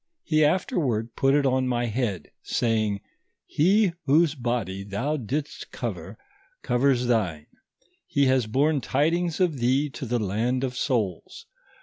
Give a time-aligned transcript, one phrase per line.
[0.23, 3.01] He afterward put it on ray head, saying:"
[3.45, 6.17] He whose body thou didst cover,
[6.63, 7.45] covers thine;
[8.07, 11.45] he has borne tidings of thee to the land of souls.